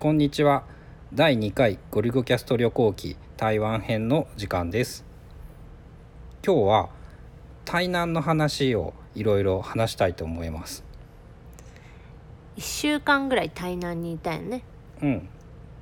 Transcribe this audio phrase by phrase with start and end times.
[0.00, 0.64] こんにちは。
[1.12, 5.04] 第2回ゴリゴキャスト旅行記台湾編の時間です。
[6.42, 6.88] 今日は
[7.66, 10.84] 台南の話をいろいろ話したいと思います。
[12.56, 14.62] 1週間ぐらい台南にいたよね。
[15.02, 15.28] うん。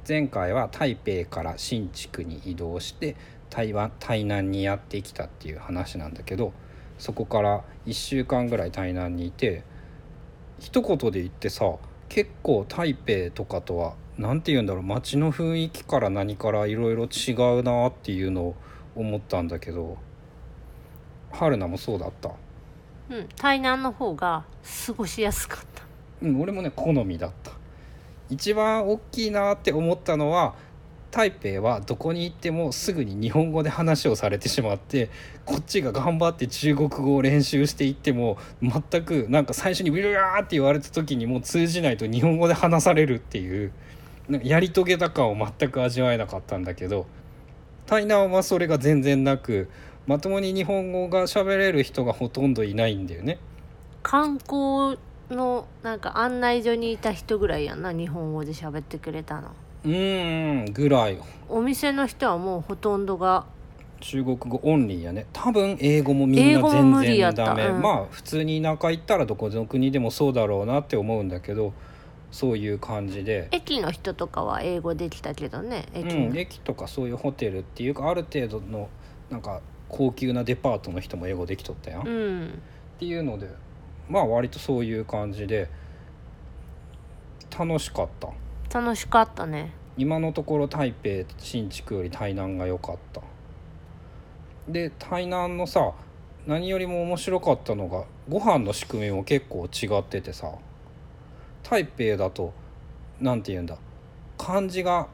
[0.09, 3.15] 前回は台北から新竹に移動して
[3.51, 6.53] 台湾台南にやってきたっていう話なんだけど
[6.99, 9.63] そこから1週間ぐらい台南にいて
[10.59, 11.77] 一言で言ってさ
[12.09, 18.57] 結構台北とかとは何て言うんだろう街の雰囲気から何からいろいろ違うなっていうのを
[18.97, 19.97] 思ったんだけど
[21.31, 22.31] 春菜もそうだった？
[23.11, 24.45] うん台南の方が
[24.87, 25.83] 過ごしやすかった。
[26.23, 27.53] うん俺もね好みだった。
[28.29, 30.55] 一番大きいなって思ったのは
[31.11, 35.09] 台北はどこに行ってもすぐに日本語で話をされてしまって
[35.47, 43.73] こっちが頑張って中国語を練習していっても全くなんか最初に「ウィルヤー」って言われた時にもう通じないと日本語で話されるっていう
[44.29, 47.07] なんかやり遂げた感を全く味わえなかったんだけど
[47.87, 49.71] 台南はそれが全然なく
[50.07, 53.39] まともに日本語が喋れる人がほとんどいないんだよね。
[54.03, 54.99] 観光
[55.31, 59.49] のなんか案内所にいた人ぐらいやんな日本語で喋ってくれたの。
[59.85, 61.19] うーんぐらい。
[61.49, 63.45] お店の人はもうほとんどが
[64.01, 65.27] 中国語オンリーやね。
[65.33, 67.83] 多分英語もみんな全然ダメ、うん。
[67.83, 71.73] まあ普通に田舎行ったらどこの国でもそうだろうなって思うんだけど
[72.31, 78.89] そういう感じで、駅の人とかは英語できたけどねう駅の、ん、駅とかそういうホテルっていうかある程度の
[79.31, 82.63] なんか高級なデパートの人も英語できとったやん、っうん。
[82.99, 83.49] ていうので
[84.09, 85.69] まあ割とそういう感じで
[87.57, 88.29] 楽しかった。
[88.79, 89.73] 楽しかったね。
[89.97, 93.23] 今のところ台北新築より台南が良かった。
[94.69, 95.93] で台南のさ
[96.47, 100.53] 何よりも面白かったのがご飯の仕組みも結構違っててさ
[101.69, 102.53] 台北だと
[103.21, 103.77] 何て言うんだ。
[104.39, 105.09] 漢字が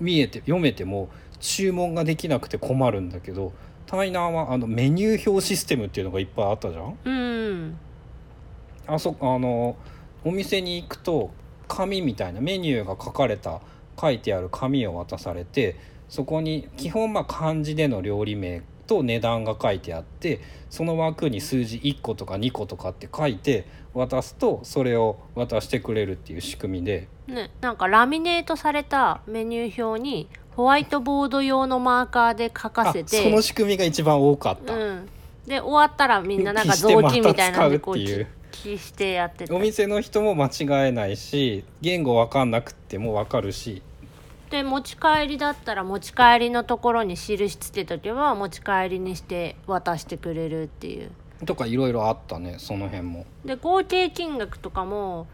[0.00, 3.52] 見えて読めても注文ができなくて困るんだけど
[3.86, 6.96] 台南はあのメニュー表システムっていうのがいっぱいあったじゃん？
[7.04, 7.78] うん。
[8.86, 9.76] あそあの
[10.24, 11.30] お店に行くと
[11.68, 13.60] 紙みたいなメニューが書かれた
[14.00, 15.76] 書いてある紙を渡されて
[16.08, 20.40] そこに基本まあ漢字での料理名と値段が書いてあって
[20.70, 23.66] その枠に数字1個とか2個とかって書いて
[23.98, 27.08] 渡すとそれを渡してくれるっていう仕組みで。
[27.26, 33.22] ねなんかラミネートされたメニュー表にホワイトボード用のマーカーで書かあせて。
[33.24, 34.74] その仕組みが一番多かった。
[34.74, 35.08] うん、
[35.46, 38.26] で終わったらみんななんか雑巾みたいなんでこうし
[38.94, 39.54] てやってた。
[39.54, 43.82] お店の人も間違えないし言語わかんなくってもわかるし。
[44.50, 51.10] で持ち帰りだったら持ち帰りのところに印つけとけば持ち帰りにして渡してくれるっていう
[51.46, 53.26] とかいろいろあったねその辺も。
[53.44, 55.26] で合計金額とかも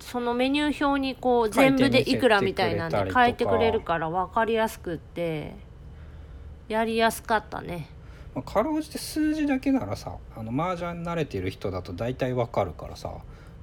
[0.00, 5.54] そのメニュー表にこう全部でいくらみたいなんで書いてくれるから分かりやすくって
[6.68, 7.88] やりやすかったね。
[8.34, 13.10] まあ、かろうじて数字だけならさあの麻雀慣れてる人だと大体わかるからさ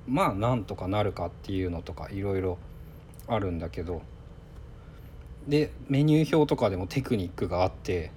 [0.07, 2.57] まあなんとかなるかっていうのとかいろいろ
[3.27, 4.01] あるんだけど。
[5.47, 8.11] でメニュー表とかでもテクニックがあって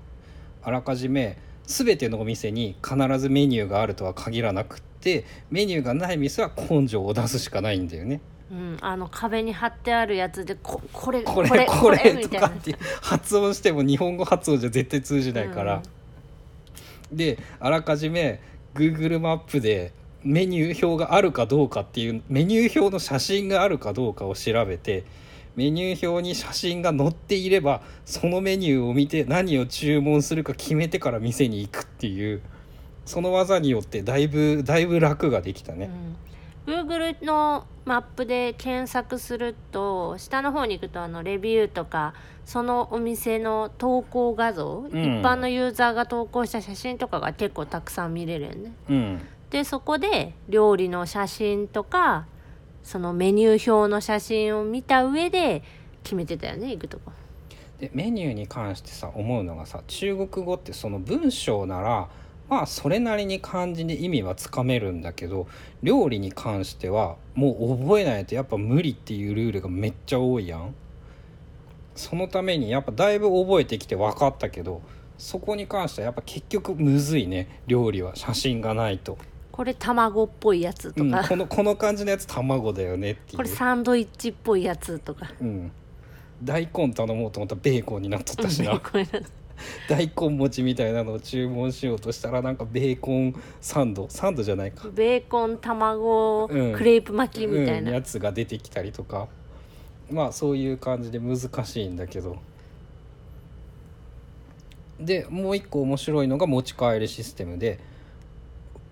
[0.62, 1.38] あらかじめ
[1.68, 8.20] 全てのお店に必ずメニューがあるとは限らなくってメニューがない店は根性を出すしかないんだよね。
[8.50, 15.82] うん、あの壁に貼ってあるやつでここれこれこれとかって発音しても日本語発音じゃ絶対通じないから、
[17.12, 18.40] であらかじめ
[18.74, 19.92] Google マップで
[20.24, 25.04] メニュー表があるかどうかっていうメニュー表の写真があるかどうかを調べて
[25.58, 32.42] メニュー表に写真が載っていればそのメニューを見て何を注文するか決めてから店に行くっていう
[33.04, 35.90] その技によってだいぶだいぶ楽ができたね。
[36.68, 42.14] うん、Google のマップで検索すると下の方に行くとあのレビューとか
[42.44, 48.72] そのお店の投稿画像、一般のユーザーが投稿した写真とかが結構たくさん見れるよね。
[48.88, 49.20] うん
[49.50, 52.26] でそこで料理の写真とか
[52.88, 55.62] そのメニュー表の写真を見た上で
[56.02, 57.12] 決めてたよね行くとこ。
[57.78, 62.08] でメニューに関してさ思うのがさ中国語ってその文章なら
[62.48, 65.48] まあそれなりに漢字で意味はつかめるんだけど
[65.82, 70.74] 料理に関してはもう覚えないとやっぱ無理っていうルールがめっちゃ多いやん。
[71.94, 74.80] そのためにやっぱだいぶ覚えてきて分かったけど
[75.18, 79.18] そこに関してはやっぱ結局むずいね料理は写真がないと、
[79.58, 83.36] これ卵っぽいやつとうん、か、このこの感じのやつ卵だよねっていう。
[83.38, 85.32] これサンドイッチっぽいやつとか。
[85.40, 85.72] うん、
[86.44, 88.80] 大根頼もうと思ったらベーコンになっとったしな。
[89.90, 94.06] 大根餅みたいなのを注文しようとしたらなんかベーコンサンド。
[94.08, 96.72] サンドじゃないか、ベーコン卵うん。
[96.74, 99.26] クレープ巻きみたいうん、な、やつが出てきたりとか。
[100.08, 102.36] まあそういう感じで難しいんだけど。
[105.00, 107.80] でもう一個面白いのが持ち帰りシステムで「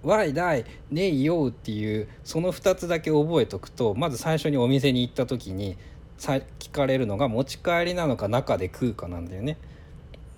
[0.06, 5.76] わいだいねいよう」っていうその2つだけ覚えとくとまず最初にお店に行った時に
[6.18, 9.58] 聞かれるのが持ち帰りなのか中で食うかなんだよね。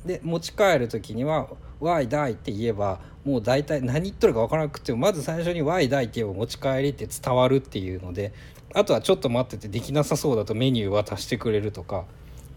[0.04, 1.48] で持ち帰る時には
[1.80, 8.32] 「わいだい」って言えばもう大体何言っとるか分からなくてもまず最初に「わいだい」って言えば持ち帰りって伝わるっていうので
[8.74, 12.04] あとはちょっと待っててできなさそうだとメニュー渡してくれるとか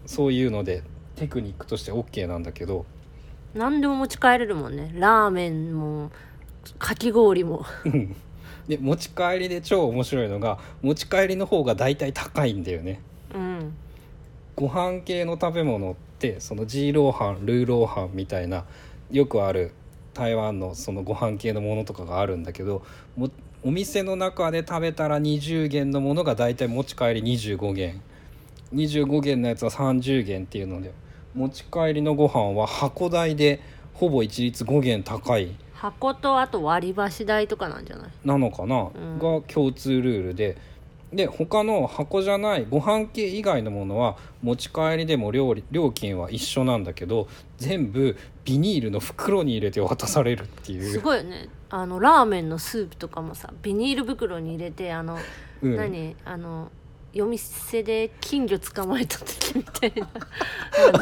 [0.06, 0.82] そういうので
[1.16, 2.86] テクニックとして OK なんだけど。
[3.54, 4.90] 何でも持ち帰れるもんね。
[4.94, 6.10] ラーメンも
[6.78, 7.64] かき氷も。
[8.68, 13.00] で持ち帰りで超面白いのが持ち帰りの方が大体高いんだよね。
[13.34, 13.74] うん。
[14.54, 18.64] ご飯系の食べ物ってそのジーローハンルーローハンみたいな
[19.10, 19.72] よくある
[20.14, 22.84] 台湾のそのご飯系のものとかがあるんだけど
[23.16, 23.30] も
[23.64, 28.00] お店の中で食べたら20元のものが大体持ち帰り25元。
[28.74, 30.92] 25元のやつは30元っていうので
[31.34, 33.60] 持ち帰りのご飯は箱代で
[33.94, 38.08] ほぼ一律5元高い箱とあと割り箸代とかなんじゃない？
[38.24, 39.18] なのかな、うん。
[39.18, 40.56] が共通ルールで。
[41.12, 50.90] で他の箱じゃないご飯系以外のものは持ち帰りでも料理料金は一緒なんだけど全部ビニールの袋に入れて渡されるっていう。
[50.90, 51.50] すごいよね。
[51.68, 55.18] あのラーメンのスープとかもさビニール袋に入れてあの、
[55.60, 55.76] うん。
[55.76, 56.16] 何？
[56.24, 56.70] あの
[57.12, 60.08] 夜店で金魚捕まえた時みたいな。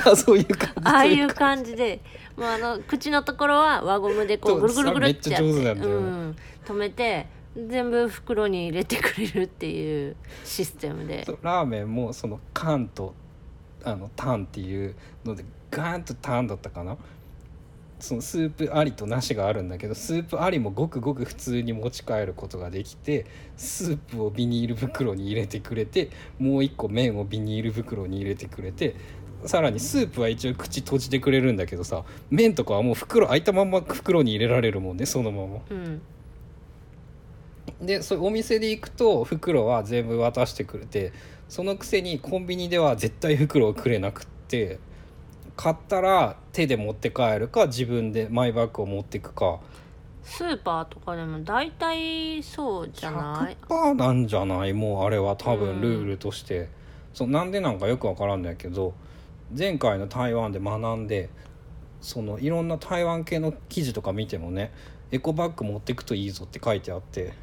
[0.11, 0.75] あそういう感じ。
[0.85, 2.01] ああいう感じで。
[2.37, 5.47] もうあの口のところは輪ゴムでこそううぐるぐるぐるってやって。
[5.47, 7.27] うん、止めて
[7.57, 11.27] 全部袋に入れてくれるっていうシステムで。
[11.43, 13.15] ラーメンもその缶と
[13.85, 16.97] あのタンっていうのでガーンとタンだったかな
[18.01, 23.27] そのスープありとなしがあるんだけどスープありもごくごく普通に持ち帰ることができて
[23.57, 28.97] スープをビニール袋に入れてくれてもう一個麺をビニール袋に入れてくれて
[29.45, 35.61] さらにスープは一応口閉じてくれるんだけどさ麺とかはもう袋開いたまんま袋に入れられるもんねそのまま。
[35.71, 36.03] うん
[37.81, 41.13] でそうお店で行くと袋は全部渡してくれて
[41.49, 44.79] そのくせにコンビニでは絶対袋をくれなくって
[45.63, 49.61] 買ったら手で持って帰るか自分でマイバッグを持っていくか。
[50.23, 54.73] スーパーとかでも大体そうじゃない？100%なんじゃない？
[54.73, 55.61] もうあれは多うん。
[55.61, 56.69] 分ルールとして、
[57.13, 58.95] そうなんでなんかよくわからんだけど
[59.57, 61.29] 前回の台湾で学んで
[62.01, 64.73] そのいろんな台湾系の記事とか見てもね
[65.11, 67.35] エコバッグ持ってくといいぞって書いてあって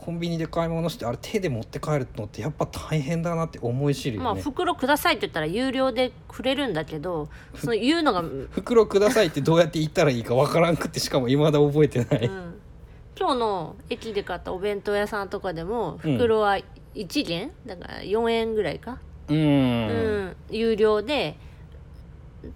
[0.00, 12.30] コンビニで買い物してあれ手で持って帰るのってやっぱ大変だなって思い知るまあよね、袋くださいって言ったら有料でくれるんだけどその言うのが、うん、袋くださいってどうやって言ったらいいかわからんくってしかも未だ覚えてない、
[13.18, 16.14] 今日の駅で買ったお弁当屋さんとかでもうん。
[16.14, 16.58] 袋は
[16.94, 17.50] 1元？
[17.66, 20.36] だから4円ぐらいか、ううんん。
[20.50, 21.36] 有料で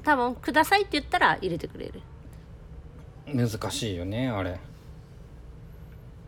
[0.04, 2.00] 多分くださいって言ったら入れてくれる。
[3.26, 4.60] 難しいよねあれ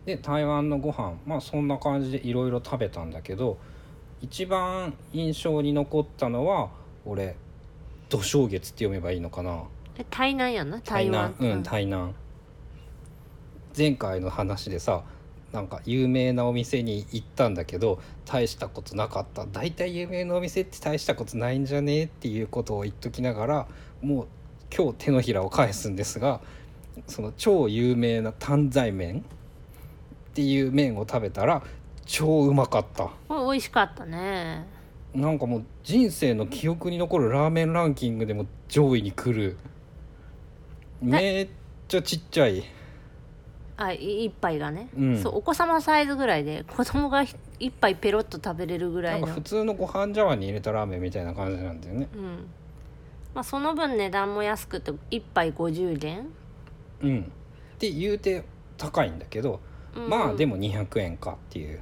[0.05, 3.59] で台湾のご飯まあそんな感じでいろいろ食べたんだけど
[4.21, 6.71] 一番印象に残ったのは
[7.05, 7.37] 俺
[8.09, 9.65] 土正月って読めばいいのかな？
[9.99, 10.81] え台南やんな？
[10.81, 11.35] 台湾。
[11.39, 12.15] うん台南。
[13.77, 15.03] 前回の話でさ
[15.53, 19.47] なんか有名なお店に行ったんだけど大したことなかった。
[19.47, 22.01] 大体有名なお店って大したことないんじゃね？
[22.01, 23.67] えっていうことを言っときながら
[24.03, 24.27] もう
[24.75, 26.41] 今日手のひらを返すんですが
[27.07, 29.25] その超有名な担々麺
[30.35, 31.63] っていう麺を食べたら
[32.07, 33.09] 超うまかった。
[33.29, 34.67] お美味しかったね。
[35.15, 39.57] なんかもう人生の記憶に残るラーメンランキングでも上位に来る。
[41.01, 41.49] めっ
[41.87, 42.65] ちゃちっちゃい。
[43.77, 45.23] あい一杯がね、うん。
[45.23, 52.09] そうお子様サイズぐらいで子供がひ一杯ペロッと食べれるぐらいんか普通のご飯茶碗に入れたラーメンみたいな感じなんだよね。
[52.13, 52.47] うん。
[53.37, 56.27] まあ、その分値段も安くて1杯50元、
[57.03, 57.21] うん。
[57.21, 58.43] って言うて
[58.77, 59.61] 高いんだけど、
[59.97, 60.09] うん。
[60.09, 61.81] まあでも200円かっていう。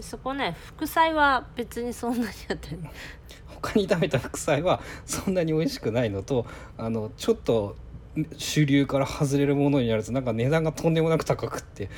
[0.00, 2.90] そこね副菜は別にそんなにやってない。
[3.46, 7.76] 他に食べた副菜はそんなに美味しくないのとあのちょっと
[8.36, 11.88] 主流から外れるものになるとなんか値段がとんでもなく高くって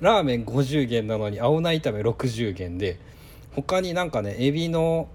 [0.00, 2.98] ラーメン50元なのに青菜炒め60元で
[3.54, 5.08] 他になんかねエビの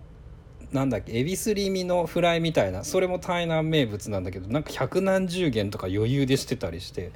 [0.72, 7.12] なんだっけエビすり身のフライみたいなそれも台南名物なんだけどなんか百何十元とか余裕でしてたりして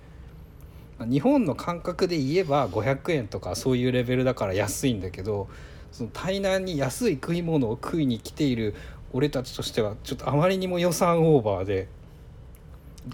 [1.05, 5.49] 日本の感覚で言えば500円とかそういうレベルだから安いんだけど
[5.91, 8.75] その台南に安い食い物を食いに来ている
[9.13, 11.89] 俺たちとしてはちょっとあまりにも予算オーバーで、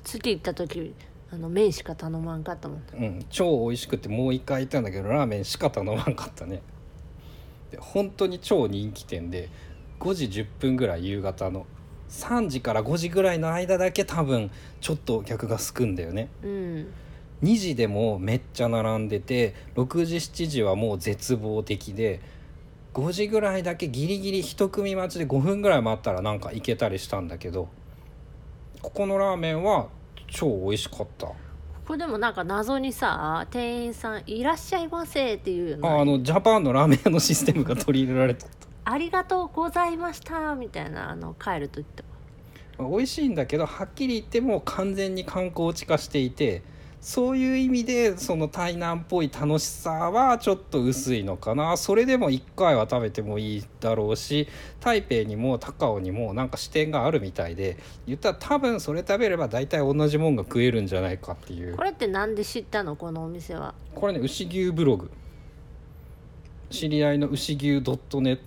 [0.03, 0.94] 次行った時
[1.32, 6.62] あの麺しか頼まんかったもんうん、超美味しくてもう一回行ったんだけどラーメンしか頼まんかったね。
[7.72, 9.50] で本当に超人気店で
[10.00, 11.65] 5時10分ぐらい夕方の
[12.10, 16.29] 3時から5時ぐらいの間だけ多分ちょっと客がすくんだよね。
[16.44, 16.88] うん
[17.44, 22.20] 2時でもめっちゃ並んでて6時7時はもう絶望的で
[22.94, 27.70] 5時ぐらいだけギリギリ1組待ちで5分ぐらい待ったらなんか行けたりしたんだけど
[28.82, 29.88] ここのラーメンは
[30.27, 31.27] 超美味しかった。
[31.27, 31.34] こ
[31.94, 38.46] こでもなんか謎にさ店員さん「いらっしゃいませ」っていうああのジャパンのラーメン屋のシステムが取り入れられて
[38.84, 42.03] ありがとうございました」みたいなあの帰ると言って
[42.77, 46.62] た美味しいんだけどはっきり言っても完全に観光地化していて
[47.00, 51.77] そういう意味でその台南っぽい楽しさはちょっと薄いのかな。
[51.77, 54.48] それでも1回は食べてもいいだろうし
[54.82, 57.77] 台北にも高雄にもなんか支店があるみたいで
[58.08, 61.77] 言ったら多分それ食べれば大体同じもんが食えるんじゃないかっていう。
[61.77, 62.96] これってなんで知ったの？
[62.96, 63.74] このお店は。
[63.96, 65.10] これね牛牛ブログ。
[66.70, 68.38] 知り合いの牛牛 .net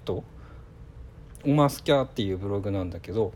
[1.46, 3.32] オマスキャーっていうブログなんだけど。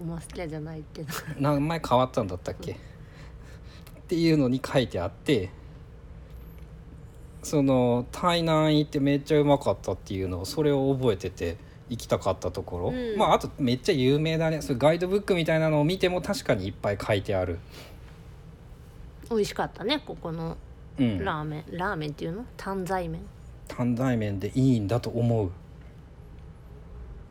[0.00, 1.08] うんマスキャじゃないけど
[1.38, 2.76] 名前変わったんだったっけ？
[4.06, 5.50] っていうのに書いてあって
[7.42, 11.56] その台南行ってめっちゃうまかったっていうのをそれを覚えてて
[11.88, 13.16] 行きたかったところ、うん。
[13.18, 14.62] まああとめっちゃ有名だね。
[14.62, 17.58] それガイドブックみたいなのを見ても確かにいっぱい書いてある、
[19.30, 20.56] 美味しかったねここの
[20.98, 22.46] うん、ラーメン、ラーメンっていうの？
[22.56, 23.20] 担々麺。
[23.68, 25.50] 担々麺でいいんだと思う。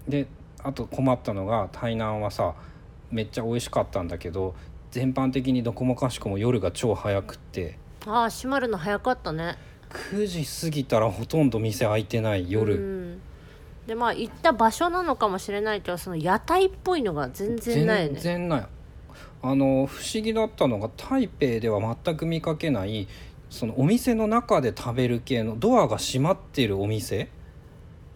[0.08, 0.28] で
[0.64, 2.54] あと困ったのが台南はさ
[3.12, 4.56] めっちゃ美味しかったんだけど
[4.96, 7.78] 全般的にどこもかしこも夜が超早くって。
[8.08, 9.58] ああ閉まるの早かったね。
[9.90, 13.22] 9時過ぎたらほとんど店開いてない夜、うん。
[13.88, 18.20] でまあ行った場所なのかもしれないけどその屋台っぽいのが全然ないよね。
[18.22, 18.68] 全然ない。
[19.42, 23.10] あの不思議だったのが台北では全く見かけない
[23.50, 27.28] そのお店の中で食べる系のドアが閉まってるお店？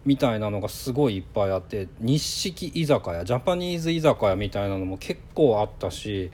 [0.06, 6.30] みたいなのがすごいいっぱいあって日式居酒屋ジャパニーズ居酒屋みたいなのも結構あったし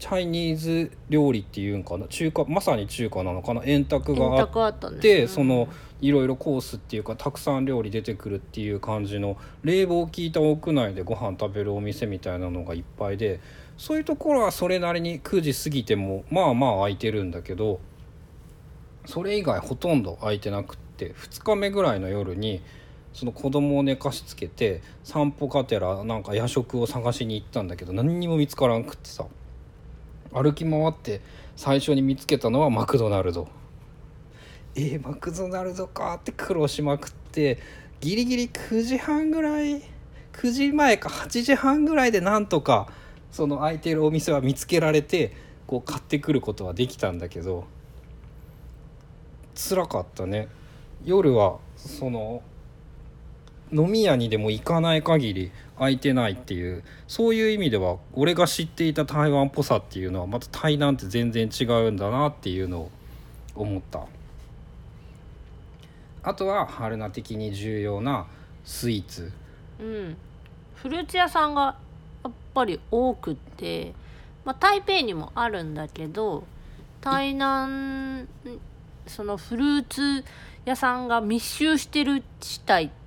[0.00, 5.68] チャイニーズ料理っていうんかな中華まさに中華なのかな円卓が円あっ卓あったねでうんその
[6.00, 13.40] いろいろコースっていうかたくさん料理出てくるっていう感じの冷房効いた屋内でご飯食べるお店みたいなのがいっぱいで
[13.76, 17.78] そういうところはそれなりに9時過ぎてもまあまあ空いてるんだけど
[19.04, 22.62] それ以外ほとんど空いてなくって2日目ぐらいの夜に
[23.12, 29.26] その子供を寝かしつけて散歩がてらなんか夜食を探しに行ったんだけど何にも見つからんくってさ
[30.32, 31.20] 歩き回って
[31.56, 33.48] 最初に見つけたのはマクドナルド。
[34.74, 37.58] えー、マクドナルドかって苦労しまくって
[38.00, 39.82] ギリギリ9時半ぐらい
[40.32, 42.88] 9時前か8時半ぐらいでなんとか
[43.32, 45.34] その空いてるお店は見つけられて
[45.66, 47.66] こう買ってくることはできたんだけど
[49.54, 50.48] 辛かったね
[51.04, 52.42] 夜はその
[53.72, 62.90] 飲み屋にでも行かない限り空いてないっていうそういう意味では俺が知っていた台湾っぽさっていうのはまた台南って全然違うんだなっていうのを
[63.54, 64.06] 思った。
[66.22, 68.26] あとは春菜的に重要な
[68.64, 69.32] スイーツ。
[69.80, 70.16] うん。
[70.74, 71.78] フルーツ屋さんが
[72.24, 73.94] やっぱり多くって、
[74.44, 76.44] まあ、台北にもあるんだけど
[77.00, 78.26] 台南
[79.06, 80.24] そのフルーツ
[80.64, 82.99] 屋さんが密集してる地帯って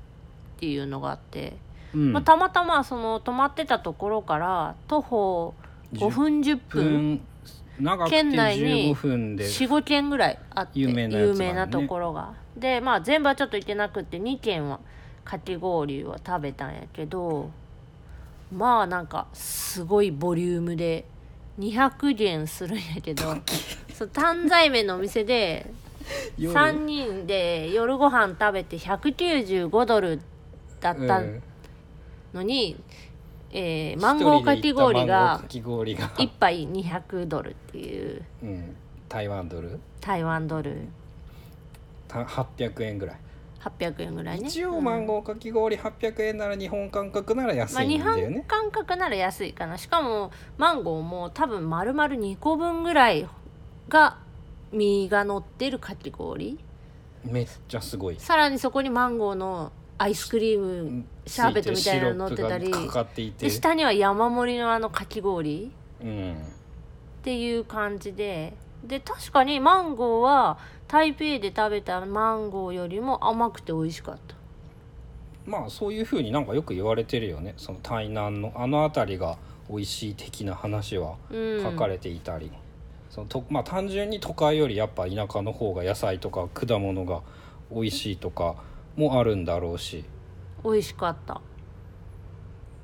[0.63, 1.57] いうのがあって、
[1.93, 2.13] うん。
[2.13, 5.53] まあ、たまたまその泊まってたところから徒歩
[5.93, 6.41] 5分。
[6.41, 7.21] 10分
[8.07, 9.45] 県内に15分で。
[9.45, 11.07] 45軒ぐらいあって有名
[11.53, 11.71] なね。
[11.71, 12.33] ところが。
[12.55, 14.79] でまあ全部はちょっと行ってなくって2軒は
[15.25, 17.49] かき氷を食べたんやけど
[18.55, 21.05] まあなんかすごいボリュームで
[21.57, 23.35] 200元するんやけど
[23.91, 25.71] そう担々麺のお店で
[26.37, 26.53] 夜。
[26.53, 30.19] 3人で夜ご飯食べて195ドル
[30.83, 31.43] だったうん。
[32.33, 32.75] のに、
[33.51, 34.55] えーマンゴーマンゴーが
[35.41, 38.23] かき氷が、1杯200ドルっていう。
[38.41, 38.75] うん、
[39.07, 39.79] 台湾ドル？
[40.01, 40.87] 台湾ドル。
[42.07, 43.17] た800円ぐらい。
[43.59, 44.47] 800円ぐらいね。
[44.47, 49.77] 一応マンゴーかき氷800円なら日本感覚ならまあ、安い日んだよね、本感覚なら安いかな。
[49.77, 53.29] しかもマンゴーも多分丸々2個分ぐらい
[53.87, 54.17] が
[54.73, 56.59] 実が乗ってるかき氷
[57.23, 58.19] めっちゃすごい。
[58.19, 62.69] さらにそこにマンゴーのアイスクリームシャーベットみたいなの乗ってたり。
[62.71, 63.45] かかっていて。
[63.45, 65.71] で下には山盛りのあのかき氷。
[66.01, 66.33] うん。
[66.33, 66.35] っ
[67.23, 68.53] ていう感じで。
[68.83, 70.57] で確かにマンゴーは
[70.89, 74.35] 台北で食べたマンゴーよりも甘くて美味しかった。
[75.45, 77.53] まあそういうふうになんかよく言われてるよね。
[77.57, 79.37] その台南のあの辺りが
[79.69, 81.63] 美味しい的な話はうん。
[81.63, 82.51] 書かれていたり、
[83.09, 87.21] そのとまあ単純に都会よりやっぱ田舎の方が野菜とか果物が
[87.71, 88.55] 美味しいとか
[88.95, 90.05] もあるんだろうし。
[90.63, 91.41] 美味しかった。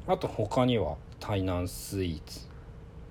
[0.08, 0.98] あと他には？
[1.20, 2.48] 台南スイーツ。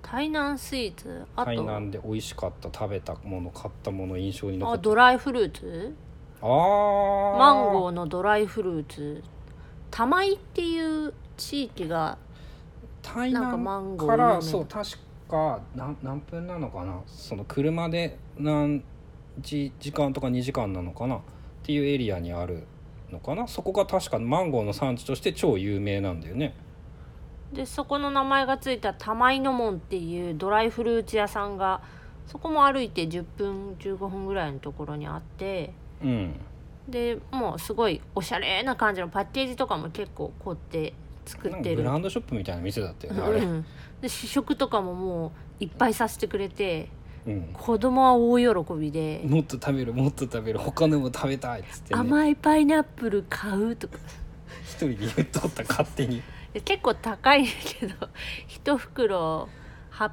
[0.01, 1.25] 台南スイーツ？
[1.35, 5.95] あ台と南で美味しかった食べたもの買ったもの印象に残あってドライフルーツ？
[6.41, 7.37] あー。
[7.37, 9.23] マンゴーのドライフルーツ。
[9.91, 12.17] 玉井っていう地域が
[13.01, 14.91] 台なんか南マンゴーから有名そう確
[15.29, 16.99] か何何分なのかな？
[17.07, 18.83] その車で何
[19.39, 21.17] 時時間とか2時間なのかな？
[21.17, 21.21] っ
[21.63, 22.63] ていうエリアにある
[23.11, 23.47] のかな？
[23.47, 26.53] そこが確かマンゴーの産地として超有名なんだよね。
[27.53, 31.81] でそこの名前がついた玉井の門っていうドライフルーツ屋さんが
[32.27, 35.73] そこも歩いて10分15分ぐらいのところにあって
[36.03, 36.35] うん。
[36.87, 40.93] でもうすごいおしゃれな感じのパッケージとかも結構凝って
[41.25, 41.77] 作ってる。
[41.77, 43.65] かブランドショップみたいな店だったよねあれ、うん。
[44.01, 45.27] で試食とかもも
[45.59, 46.89] ういっぱいさせてくれて
[47.27, 49.21] うん、子供は大喜びで。
[49.25, 50.59] もっと食べるもっと食べる。
[50.59, 51.99] 他のも食べたいっつってね。
[51.99, 53.97] 甘いパイナップル買うとか。
[54.63, 56.21] 一人で言っとった勝手に。
[56.53, 57.95] で結構高いけど
[58.47, 59.47] 一袋
[59.89, 60.11] はん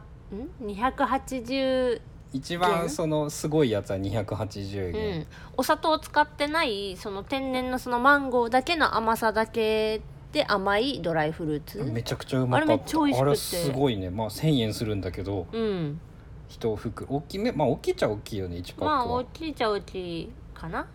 [0.66, 2.00] ？280
[2.32, 11.84] 一番そのすごいやつは280う元、ん、お砂糖を使ってないその天然のそのマンゴーだけの甘さだけで甘いドライフルーツ？
[11.84, 12.72] めちゃくちゃうまかった。
[12.72, 13.22] あれめっちゃ美味しくて。
[13.22, 14.10] あれすごいね。
[14.10, 15.46] まあ1000円するんだけど。
[15.50, 16.00] うん
[16.48, 17.52] 一袋大きめ？
[17.52, 20.86] まあ大きいっちゃ大きいよね1パックは、まあ大きいっちゃ大きいかな。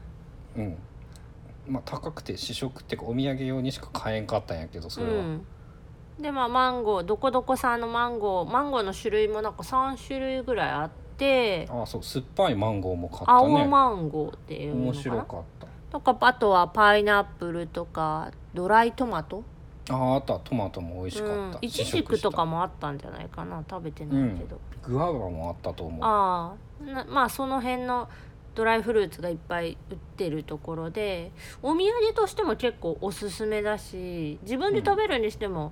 [0.55, 0.77] うん。
[1.67, 5.45] まあ高くて試食っていうかお土産用にしか買えんかったんやけどそれは、うん。
[6.19, 11.67] でまあマンゴーどこどこ産のマンゴーマンゴーの種類もなんか3種類ぐらいあって。
[11.69, 12.03] ああそう。
[12.03, 15.01] 酸っぱいマンゴーも買った青ねマンゴーっていうの面かな。
[15.03, 15.67] 白かった。
[15.91, 19.43] とかあとはパイナップルとかドライトマト
[19.89, 23.63] あああとはトマトも美味しかった、うん、イチジクとかもあったんじゃないかな。
[23.69, 25.99] 食べてないけど、グアバもあったと思う。
[26.03, 28.09] ああなまあその辺の
[28.53, 31.31] ドライフルーツがいっぱい売ってるところで
[31.63, 35.71] お土産としても結構おすすめだし自分で食べるにしても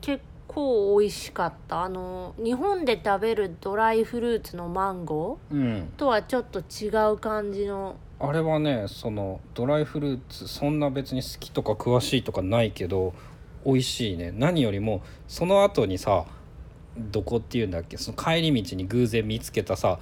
[0.00, 1.82] 結構美味しかった。
[1.82, 5.58] あの日本で食べるドライフルーツのマンゴうん。
[5.58, 7.96] ーとはちょっと違う感じの。
[8.20, 13.12] あれはねそのドライフルーツそんな別に好きとか詳しいとかないけど
[13.64, 14.32] 美味しいね。
[14.36, 16.24] 何よりもその後にさ
[16.96, 17.96] どこっていうんだっけ？
[17.96, 19.98] その帰り道に偶然見つけたさ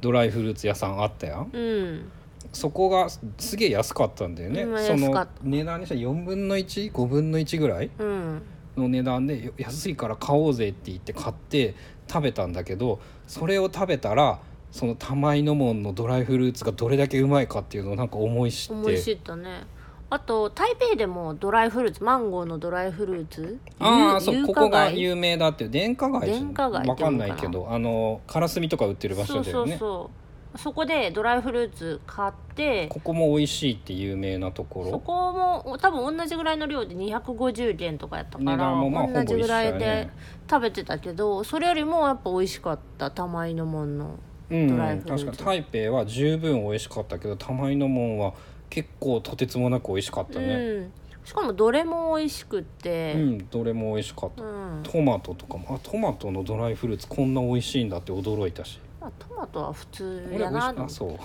[0.00, 1.50] ドライフルーツ屋さんあったやん？
[1.52, 2.10] うん。
[2.52, 7.90] そこがすげえ安かったんだよね、うんその値段にしたら4分の15分の1ぐらい？
[7.98, 8.42] うん。
[8.76, 11.74] の値段でよ安いから買おうぜって言って買って
[12.10, 14.40] 食べたんだけどそれを食べたら
[14.70, 18.72] その玉井の門のドライフルーツがどれだけうまいかっていうのをなんか思い知って。
[18.72, 19.64] 思い知ったね
[20.12, 29.76] あと台北でもドライフルーツマンゴーのドライフルーツああそう有ここが有有名だっていう電化街電化街わかんなないけどあのカラスミとか売ってる場そうそう所だよね。
[29.78, 30.10] そ
[30.54, 40.10] うそこでドライフルーツ買ってここも美味しいって有名なとこそろこも多分同じぐらいの量で250元とかやったから同じぐらいでね。
[40.50, 44.18] 食べてたけどそれよりもやっぱ美味しかった玉井のもんの
[44.50, 45.24] うんドライフルーツ。
[45.24, 48.34] 確かに台北は十分美味しかったけど玉井の門は
[48.72, 50.46] 結構とてつもなく美味しかったね。
[50.46, 50.92] うん。
[51.26, 54.42] しかもどれも美味しくっうてん、どれも美味しかった。
[54.42, 54.82] うん。
[54.82, 55.74] トマトとかも。
[55.74, 58.80] あトマトのドライフルーツこんな美味しいんだって驚いたし。
[58.98, 60.74] まあ、トマトは普通やな。
[60.74, 61.18] あそう。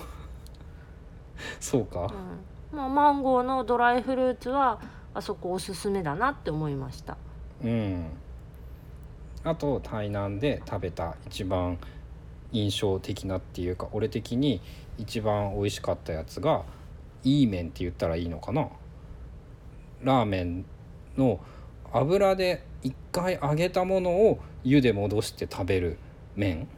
[1.58, 2.12] そうか。
[2.72, 2.76] うん。
[2.76, 4.78] まあ、マンゴーのドライフルーツは
[5.14, 7.16] あそこおすすめだなって思いました。
[7.64, 8.08] うん。
[9.42, 11.78] あと台南で食べた一番
[12.52, 14.60] 印象的なっていうか俺的に
[14.98, 16.64] 一番美味しかったやつが
[17.24, 18.68] いい麺って言ったらいいのかな？
[20.02, 20.64] ラーメン
[21.16, 21.40] の
[21.92, 25.98] 油で一回揚げたものを湯で戻して食べる
[26.36, 26.68] 麺。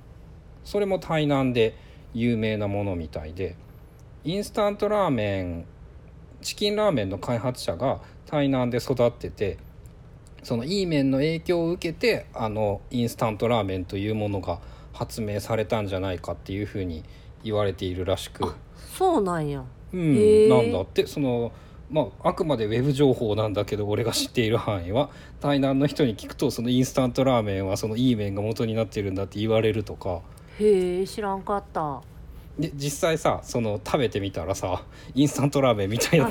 [0.65, 1.77] それも台南で
[2.15, 3.57] 有名なものみたいで。
[4.23, 5.65] インスタントラーメン
[6.43, 9.57] チキンラーメンの開発者が台南で育ってて
[10.43, 14.61] そのいい麺の影響を受けてあのインスタントラーメンというものが
[14.93, 17.03] 発明されたんじゃないかっていうふうに
[17.43, 18.55] 言われているらしく、
[18.99, 19.65] そうなんや。
[19.93, 21.53] うん、なんだってその
[21.91, 30.21] まああくまでウェブ情報なんだけど俺が知っている範囲は台南の人に聞くとそのインスタントラーメンはそのいい麺が元になってるんだって言われるとか。
[30.59, 32.03] へえ知らんかった。
[32.59, 34.83] で実際さその食べてみたらさ
[35.15, 36.31] インスタントラーメンみたいだっ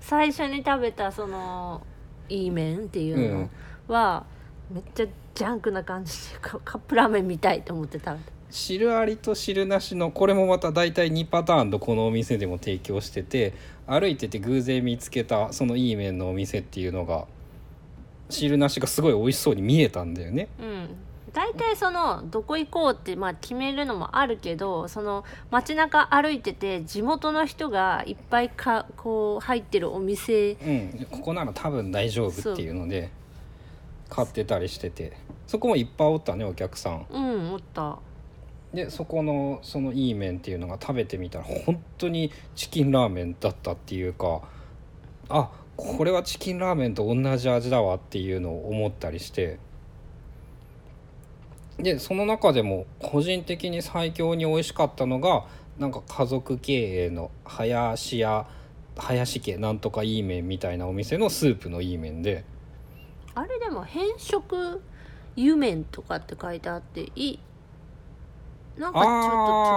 [0.00, 1.82] 最初に食べたその
[2.28, 3.50] いい麺っていうの
[3.88, 4.24] は、
[4.70, 8.16] めっちゃジャンクな感じでカカップラーメンみたいと思って食べた
[8.54, 13.52] 汁ありと汁なしのこれもまた大体2パターンとこのお店でも提供してて
[13.88, 17.26] 歩いてて偶然見つけたそのいい麺のお店っていうのが
[18.30, 20.48] 汁なしがすごい美味しそうに見えたんだよね。
[20.60, 20.88] うん。
[21.32, 30.52] 大体そのどこ行こうってまあ決めるのもあるけどその街中歩いてて地元の人がいっぱいかこう入ってるお店。
[30.52, 31.06] うん。
[31.10, 33.10] ここなら多分大丈夫っていうので
[34.08, 35.16] 買ってたりしてて。
[35.48, 37.06] そこもいっぱいおったねお客さん。
[37.10, 37.98] うんおった
[38.74, 44.42] でそこのそのいい麺っていうのが食べてみたら本当にチキンラーメンだったっていうか
[45.28, 49.58] あこれはチキンラーメンと同じ味だわっていうのを思ったりして
[51.78, 55.44] でその中でも個人的に最強に美味しかったのが
[55.78, 58.46] なんか家族経営の林家
[58.96, 62.44] 林家なんとかいい麺みたいなお店のスープのいい麺で。
[63.34, 64.80] あれでも変色
[65.34, 67.38] 湯麺とかって書いてあっていい
[68.78, 69.12] なんかちょっと違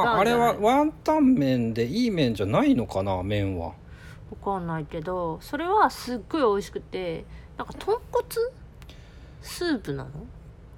[0.07, 3.67] ああれはワンタン麺でいい麺じゃないのかな麺は。
[3.67, 3.75] わ
[4.43, 7.23] かんないけどそれはすっごい美味しくて
[7.57, 8.25] なんか豚骨？
[9.41, 10.10] スープなの？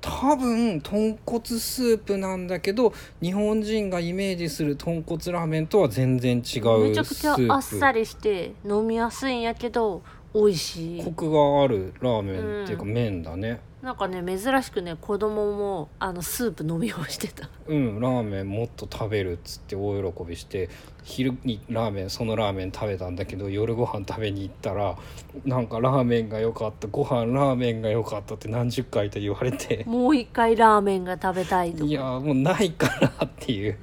[0.02, 6.80] 多分豚骨スープなんだけど日本人がイメージする豚骨ラーメンとは全然違うスープ。
[6.80, 10.04] めちゃくちゃあっさりして飲みやすいんやけど
[10.34, 11.04] 美味しい。
[11.04, 17.50] コクがあるラーメンっていうか麺だねなんかね珍しくね子供もあのスープ飲み干してた。
[17.68, 20.70] うんラーメンもっと食べるっつって大喜びして
[21.04, 24.98] 昼にラーメンそのラーメン食べたんだけど夜ご飯食べに行ったら
[25.46, 29.86] なんかラーメンが良かったご飯ラーメンが良かったって何十回と言われて。
[29.88, 33.78] もう一回ラーメンが食べたいといやもうないからっていう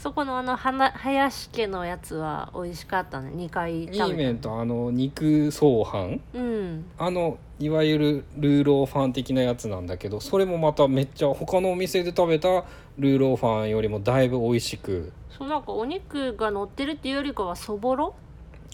[0.00, 3.30] そこのあのはな林家のやつは美味しかったね。
[3.36, 4.06] 2回食べた。
[4.06, 6.84] いい麺とあの肉相飯うん。
[6.96, 12.64] あのいわゆるルーローファン的なやつなんだけどそれもまためっちゃ他のお店で食べた
[12.98, 15.12] ルーローファンよりもだいぶ美味しく。
[15.36, 18.14] そうなんかお肉が乗ってるっていうよりかはそぼろ？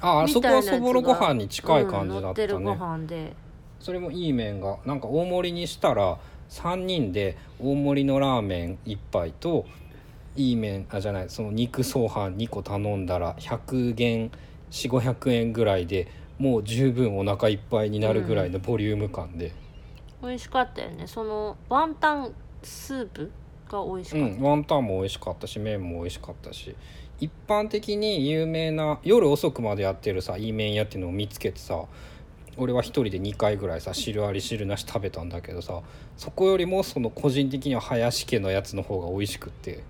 [0.01, 3.35] ああそこはそぼろご飯に近い感じだったうんごね、飯で。
[3.81, 6.19] それもいい麺がなんか大盛りにしたら
[6.51, 9.67] 3人で大盛りのラーメン1杯と
[10.37, 14.31] いい麺あじゃないその肉相飯2個頼んだら100元
[14.71, 19.53] 4500円ぐらいでもう十分お腹いっぱいになるぐらいのボリューム感で、
[20.21, 21.07] 美味しかったよね。
[21.07, 23.31] そのワンタンスープ
[23.71, 26.75] が美味しかった、うん、ワンタンも美味しかったし麺も美味しかったし。
[27.19, 31.85] 一般的に有名な夜遅くまでやってるさいい麺屋っていうのを見つけてさ
[32.59, 35.81] 俺は一人で2回ぐらいさ汁あり汁なし食べたんだけどさ
[36.17, 39.83] そこよりもその個人的には林家のやつの方が美味しくって、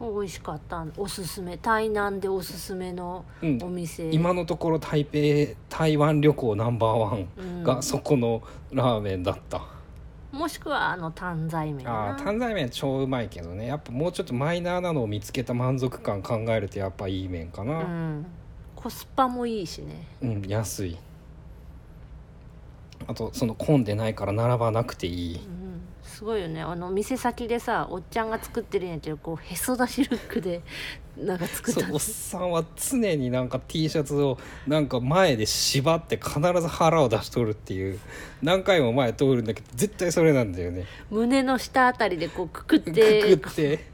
[0.00, 3.58] 美味しかったおすすめ台南でおすすめのうん。
[3.62, 7.62] お店、今のところ台北台湾旅行ナンバーワンうん。
[7.62, 9.62] がそこのラーメンだった、
[10.32, 12.10] もしくはあの担々麺な。
[12.10, 13.66] あー担々麺超うまいけどね。
[13.66, 18.26] やっぱもうちょっとマイナーなのを見つけた満足感考えるとやっぱいい麺かうな、ん。
[18.74, 20.06] コスパもいいしね。
[20.22, 20.98] うん、安い。
[23.06, 25.36] あとその混んでないから並ばなくていい。
[25.36, 25.63] うん
[26.14, 26.62] すごいよね。
[26.62, 30.62] あの店先でさおっちゃんが作ってるんやけどこうへそ出しルックで
[31.18, 31.92] なんか作った。
[31.92, 37.98] おっさんは常になんか T シャツをなんか前で縛って必ず腹を出しとるっていう。
[38.42, 40.84] 何回も前通るんだけど絶対それなんだよね。
[41.10, 43.36] 胸の下あたりでこうくくっくて。
[43.36, 43.84] くって。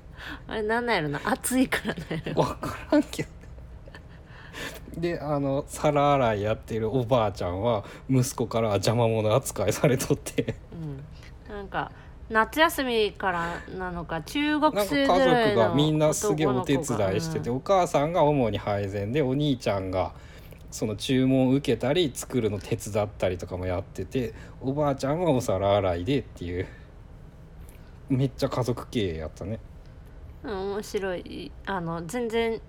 [0.47, 1.23] あれなんなんやろな。
[1.25, 2.43] 熱いからなんやろ。
[2.43, 3.29] 分からんけど。
[4.99, 10.57] であの皿洗いやってるおばあちゃんは息子から邪魔者扱いされとって。
[10.73, 11.03] うん。
[11.49, 11.91] なんか
[12.31, 16.83] 夏休みからなのか中学なんか家生ぐらいの族がみんなすげえお手伝
[17.16, 20.12] いしてて、うんお母さんが主に配膳でお兄ちゃんが
[20.71, 26.66] その注文を受けたり作るの手伝ったりとかもやってておばあちゃんはお皿洗いでっていう。
[28.09, 29.61] めっちゃ家族経営やったね。
[30.43, 31.53] うん、面白い。
[31.66, 32.61] あの全然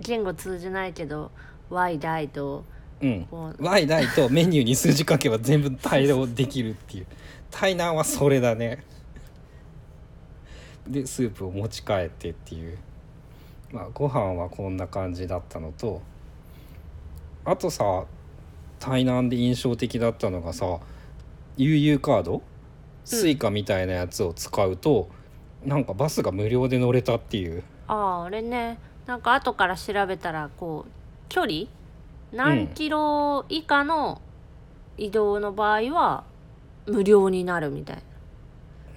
[0.00, 1.30] 言語通じないけど
[1.70, 2.64] 「Y 大」と
[3.00, 3.26] うん。
[3.30, 3.64] こう。
[3.64, 7.06] Y 大とメニューに数字書けば全部対応できるっていう
[7.52, 8.84] 台南はそれだね。
[10.88, 12.78] でスープを持ち帰ってっていう。
[13.70, 16.02] まあご飯はこんな感じだったのと
[17.44, 18.04] あとさ
[18.80, 20.80] 台南で印象的だったのがさ
[21.56, 22.42] 悠々カード？
[23.04, 25.08] スイカみたいなやつを使うと、
[25.64, 27.62] なんかバスが無料で乗れたっていう。
[27.86, 28.78] あああれね。
[29.06, 30.90] なんか後から調べたらこう
[31.28, 31.66] 距離？
[32.32, 34.20] 何キロ以下の
[34.96, 36.24] 移動の場合は
[36.86, 38.02] 無料になるみたい。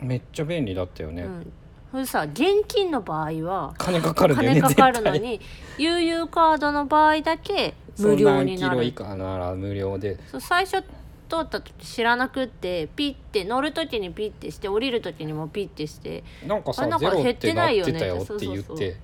[0.02, 1.54] めっちゃ便利だったよね、な、うん、
[1.92, 5.40] それさ現金の場合は金かかるね金かかるのに
[5.78, 10.20] 悠々カードの場合だけ無料になそう何キロ以る下なら無料で。
[10.28, 10.82] そう最初
[11.28, 16.24] 通った時知らなくってピッて乗る時にピッてして降りる時にもピッてして。
[16.46, 18.98] なんかさあなんか減ってないよねって言って。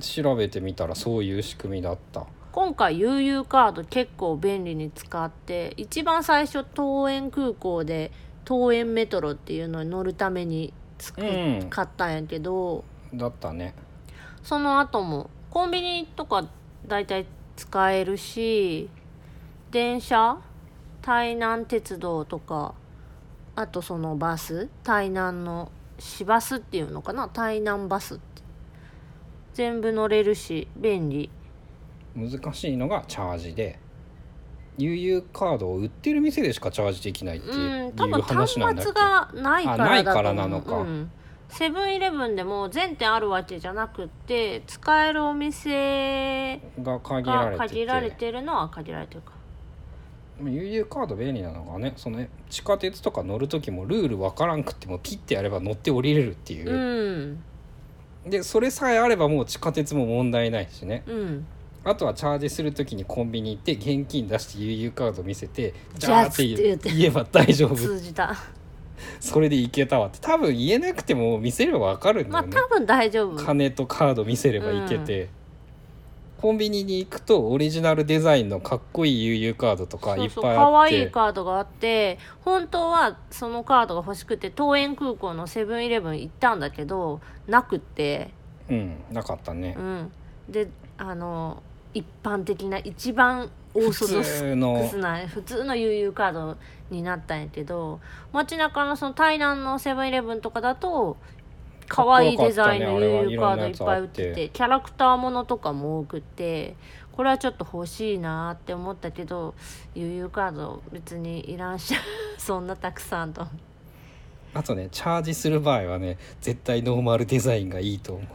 [0.00, 2.26] 調べてみたらそういう仕組みだった
[2.58, 8.10] 今回悠々カード結構便利に使って一番最初桃園空港で
[8.44, 11.70] 東園メトロっていうのに乗るために作っうん。
[11.70, 12.82] 買ったんやけど
[13.14, 13.74] だったね。
[14.42, 16.48] その後もコンビニとか
[16.84, 18.90] 大体使えるし
[19.70, 20.38] 電車
[21.00, 22.74] 台南鉄道とか
[23.54, 28.42] あとそのバス台南の市バスっていうのかな台南バスって。
[29.54, 31.30] 全部乗れるし便利
[32.18, 33.78] 難しいのがチャージで
[34.76, 38.92] 悠々カードを売ってる店でしかチャージできないってういう話なんだっけ？
[38.92, 40.76] 末がないからからなのか。
[40.76, 41.10] うん。
[41.48, 47.68] セブンイレブンでも全店あるわけじゃなくって使えるお店が限らがれてて。
[47.70, 49.32] 限られてるのは限られてるか
[50.44, 56.70] 悠々カード便利なのがねその地下鉄とか乗る時もルールわからんくってもピッてやれば乗って降りれるっていう。
[56.70, 58.30] う、ん。
[58.30, 61.02] でそれさえあればもう地下鉄も問題ないしね。
[61.06, 61.46] うん
[61.88, 66.90] あとはチャージする時にコンビニ行って現金出して悠々カード見せてじゃあって言つって言って。
[66.92, 67.74] 言えば大丈夫。
[67.74, 68.36] 通じた。
[69.20, 70.18] それでいけたわって。
[70.20, 73.44] 多分言えなくても見せればわかるんだまあよね、多分大丈夫。
[73.44, 75.28] 金とカード見せればいけて、
[76.40, 88.30] コンビニに行くとオリジナルデザインのかっこいい悠々カードとかいっぱいあ可愛いってカードがあって本当はそのカードが欲しくて東園空港のセブンイレブン行ったんだけどなくって。
[88.70, 89.74] うんなかったね。
[89.76, 90.12] う、ん。
[90.48, 91.62] であの
[91.94, 94.88] 一般的な一番オー普ソドック通の。
[94.88, 96.56] スな普通の悠々カード
[96.90, 98.00] になったんやけど
[98.32, 101.16] 街中のその台南のセブンイレブンとかだと
[101.88, 106.76] 可愛いデザインの悠々カードいっぱい売っててキャラクターものとかも多くって
[107.12, 109.54] これはちょっと欲しいなって思ったけど
[109.94, 111.94] 悠々カード別にいらんし
[112.38, 113.46] そんなたくさんと。
[114.54, 118.26] あとねチャージする場合はね絶対ノーマルデザインがいいと思う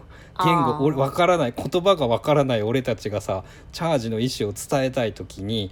[0.44, 5.72] 言語俺分からない言葉が分からない俺たちがさチャージの意思を伝えたい時に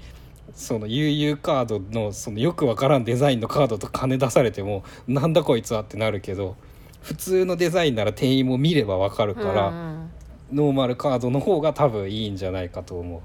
[0.54, 6.56] その悠々カードのそのよく分からんデザインのカードと金出されてもなんだこいつはってなるけど
[7.02, 9.76] 普通のデザインなら店員も見れば分かるから、うん。
[9.76, 10.12] うん
[10.52, 13.22] ノーマルカードの方が多分いいんじゃないかと思う。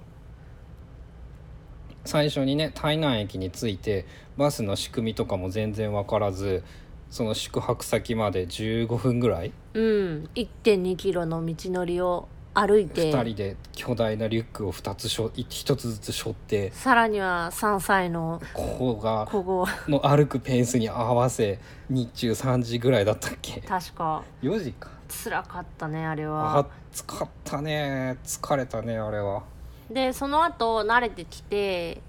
[2.05, 6.63] 最初にね台南駅に着いてバスの仕組みとかも全然分からず
[7.11, 10.31] その宿泊先まで15分ぐらいうん。
[10.35, 13.13] 1 2キロの道のりを歩いて。
[13.13, 16.71] 2人で巨大なリュックを2つしょ1つずつ背負って。
[16.73, 21.59] さらには3歳の子をの歩くペースに合わせ
[21.91, 23.61] 日中3時ぐらいだったっけ？
[23.61, 24.23] 確か。
[24.43, 24.89] 4時か。
[25.09, 28.17] 辛かったねあれあは疲ったね。
[28.25, 29.43] 疲れたねあれは。
[29.91, 32.01] でその後慣れてきて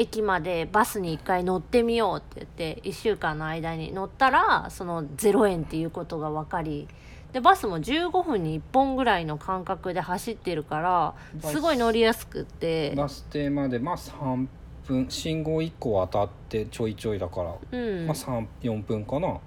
[0.00, 6.88] 駅までバスに1回乗ってみようって言って1週間の間に乗ったらその0円っていうことが分かり
[7.34, 11.14] でバスも15分に1本ぐらいの間隔で走ってるから
[11.50, 12.94] すごい乗りやすくって。
[12.96, 14.46] バス停までまあ3
[14.86, 18.06] 分信号1個渡ってちょいちょいだから、うん。
[18.06, 19.38] まあ34分かな。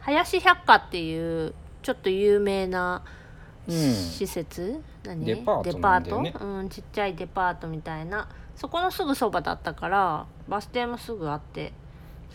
[0.00, 3.02] 林百貨っていうちょっと有名な
[3.66, 3.74] うん。
[3.74, 5.24] 施設、何？
[5.24, 5.72] デパートね。
[5.72, 6.46] デパート？
[6.46, 11.72] うん、ちっちゃいデパートみたいなそこのすぐそばだったからバス停もすぐあって。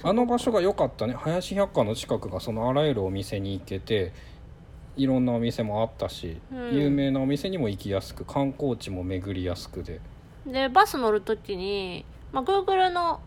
[0.02, 1.14] あの場所が良かったね。
[1.14, 4.14] 林百貨の近くがそのあらゆるお店に行けて
[4.96, 6.76] いろんなお店もあったし、うん。
[6.76, 10.00] 有名なお店にも行きやすく観光地も巡りやすくで。
[10.46, 13.20] でバス乗る時に、まあ、Google の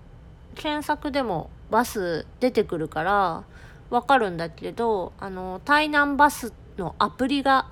[0.54, 3.44] 検索でもバス出てくるから
[3.90, 7.70] わかるんだけどあの台南バスのアプリが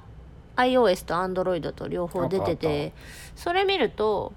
[0.57, 2.93] iOS と Android と両方出てて
[3.35, 4.33] それ見ると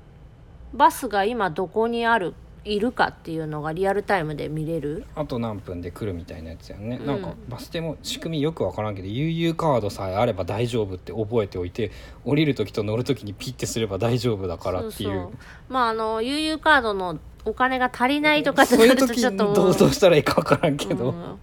[0.73, 2.33] バスが今どこにある
[2.65, 5.05] いるかっていうのがリアルタイムで見れる？
[5.15, 7.05] あと何分で来るみたいなやつやんね、うん。
[7.05, 11.91] なんかバス停も仕組みよく分からんけど悠々カードさえあれば大丈夫って覚えておいて
[12.23, 15.29] 降りる時と乗る時にピッてすれば大丈夫だからっていう。
[15.67, 18.85] まああの悠々カードのお金が足りないとかってそう。
[18.87, 21.39] いうなるとちょっとどうどうしたらいいか分からんけど、うん。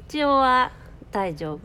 [0.00, 0.72] 一応は
[1.12, 1.60] 大丈夫。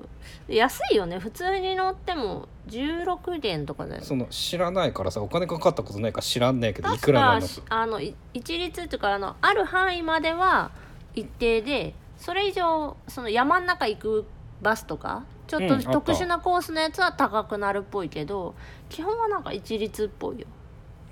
[0.48, 1.18] 安いよね。
[1.18, 10.72] 普通に乗っても16元とかだよその知らないからさお金かかったことないから知らんないけどいく確らなのあのい一律っていうかあのある範囲までは
[11.16, 14.26] 一定でそれ以上その山の中行く
[14.62, 15.92] バスとかちょっとうんあった。
[15.92, 18.56] 特殊なコースのやつは高くなるっぽいけど
[18.90, 20.48] 基本はなんか一律っぽいよ。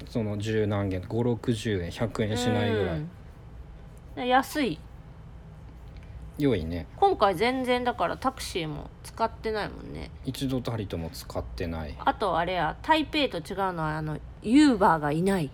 [0.08, 3.10] その十何元560円100円しないぐらい、うん。
[4.16, 4.80] で安い
[6.40, 6.88] 良いね。
[6.96, 10.10] 今回全然だからタクシーも使ってないもんね。
[10.24, 11.96] 一度たりとも使ってない。
[12.00, 15.52] あとあれや台北と違うのはあのユーバーがいない。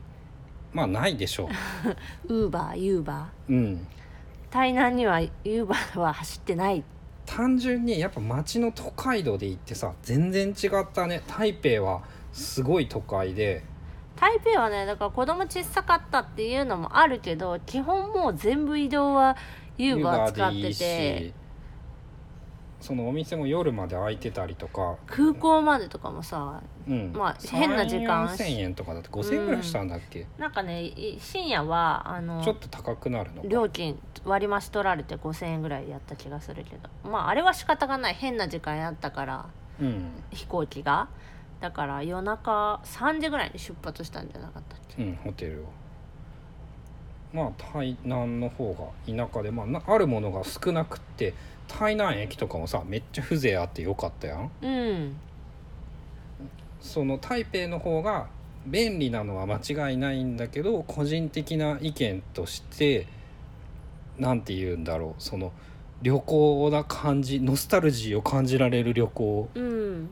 [0.71, 1.49] まあないでしょ
[2.29, 3.53] ウーバーユーバー。
[3.53, 3.87] ううん。
[4.51, 6.83] 台南にはユーバーは走ってない。
[7.25, 11.23] 単純にやっぱ街の都会道で行ってさ全然違ったね。
[11.27, 13.63] 台北はすごい都会で。
[14.15, 19.35] 台北はねだから子供小さかったっていうのもあるけど基本もう全部移動は
[19.77, 20.73] ユーバー使ってて。
[20.73, 21.33] し
[22.81, 27.13] そのお店も夜まで開いてたりとか、空港までとかもさうん。
[27.13, 33.47] まあ変な時間3 4000円とかだって5000円ぐらいしたんだっけ、なんかねい深夜はあのちょっと高くなるのか。
[33.47, 37.09] 料金割増取られて5000円ぐらいやった気がするけど。
[37.09, 38.13] まああれは仕方がない。
[38.13, 39.45] 変な時間やったから
[39.81, 40.11] うん。
[40.31, 41.07] 飛行機が。
[41.61, 45.01] だから夜中3時ぐらいに出発したんじゃなかったっけ？
[45.03, 45.65] うんホテルを
[47.35, 51.33] まあ台南の方が田舎で、まあな、あるものが少なくって
[51.67, 54.51] 台南駅とかもさめっちゃ風情あってよかったやん。
[54.61, 55.17] うん。
[56.79, 58.27] その台北の方が
[58.65, 63.07] 便利なのは間違いないんだけど個人的な意見として
[64.17, 65.21] なんて言うんだろう。
[65.21, 65.51] その
[66.01, 69.49] 旅行な感じノスタルジーを感じられる旅行。
[69.53, 70.09] うん。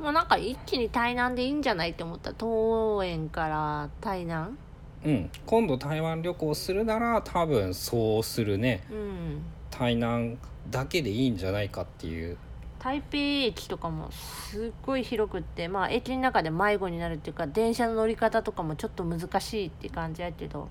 [0.00, 2.32] もうなんか一気に台南でいいんじゃないって思った。
[2.32, 4.56] 東園から台南
[5.04, 5.30] うん。
[5.46, 8.84] 今度台湾旅行するなら多分そうするね。
[8.90, 9.42] うん。
[9.70, 10.38] 台南
[10.70, 12.36] だけでいいんじゃないかっていう。
[12.78, 20.68] 台北駅とかもすっごい広くってまあ駅の中で迷子になるっていうか電車の乗り方とかもちょっと難しいって感じやけど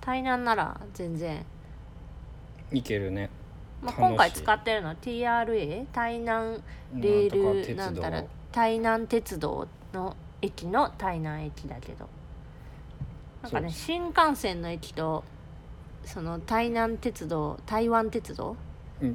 [0.00, 1.44] 台南なら全然、
[2.72, 3.28] いけるね。
[3.82, 6.62] まあ、今回使ってるのは TRA 台南
[6.94, 12.08] レールなんたら台南鉄道の駅の台南駅だけど
[13.42, 15.24] なんかね新幹線の駅と
[16.04, 18.56] その台南鉄道台湾鉄道、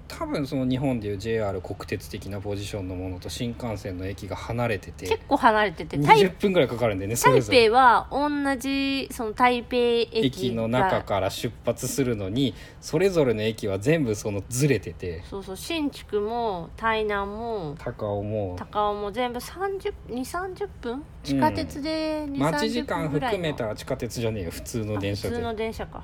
[0.08, 7.66] 多分その日本でいう JR 国鉄的なポジションのものと新幹線の駅が離れてて結構離れてて台20分ぐらいかかるんでねそれ台ぞれ。
[7.68, 15.24] 北は同じその台北駅駅のが中から出発するのにそれぞれの駅は全部そのずれてて。
[15.30, 18.56] そうそう新築も台南も高尾も。
[18.58, 21.04] 高尾も全部3 0 2 3 0分？
[21.24, 23.38] 地下鉄で2 3 0待ち時間分ぐらいの。
[23.38, 25.36] 含めたら地下鉄じゃねえよ普通の電車で。
[25.36, 26.04] あ普通の電車か。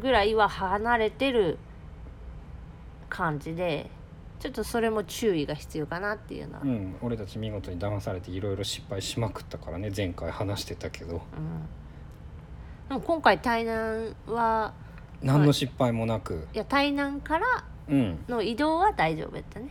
[0.00, 1.58] ぐらいは離れてる
[3.08, 3.90] 感じで
[4.40, 11.22] ちょっとそれも注意が必要かなっていうのは、うんうん俺たち見事に騙されていろいろ失敗しまくったからね前回話してたけど。
[12.88, 14.72] でも今回台南は
[15.22, 16.46] 何の失敗もなく。
[16.54, 18.24] いや台南からうん。
[18.28, 19.68] の移動は大丈夫やったね。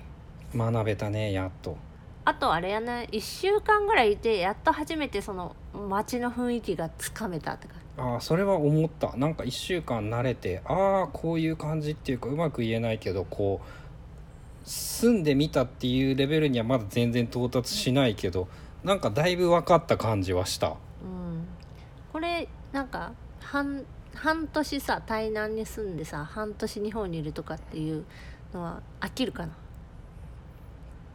[0.56, 1.78] 学べたねやっと。
[2.26, 9.18] あとあれやね1週間ぐらいいてやっと初めてその街の雰囲気がつかめたってかああそれは思った。
[9.18, 18.48] なんか1週間慣れてああこういう感じっていうかうまく言えないけどこう住んでみたっていうレベルにはまだ全然到達しないけど
[18.84, 20.68] なんかだいぶ分かった感じはした。
[20.68, 20.76] うん。
[22.14, 23.84] これなんか半
[24.14, 28.06] 半年さ台南に住んでさ半年日本にいるとかっていう
[28.54, 29.54] のは飽きるかな？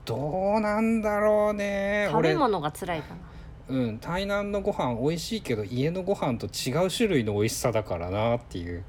[0.04, 2.10] どうなんだろうね。
[2.12, 3.20] 俺食べ物が辛いかな
[3.68, 8.84] うん台南のご飯美味しいけど家のご飯と違う種類の美味しさだからなっていう。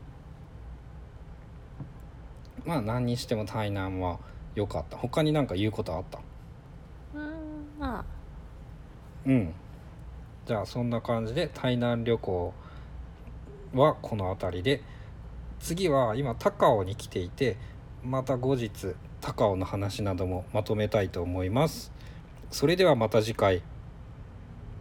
[2.66, 4.20] まあ何にしても台南は
[4.56, 4.98] 良かった。
[4.98, 6.20] 他になんか言うことあった？
[7.14, 8.06] うんまあ。
[9.26, 9.54] うん。
[10.46, 12.54] じゃあそんな感じで台南旅行
[13.74, 14.82] はこの辺りで。
[15.60, 17.56] 次は今高尾に来ていて
[18.04, 21.94] また後日高尾の話などもまとめたいと思います。
[22.52, 23.62] それではまた次回